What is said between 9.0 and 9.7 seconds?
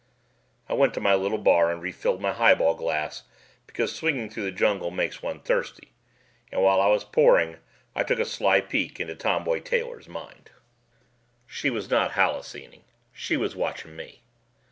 Tomboy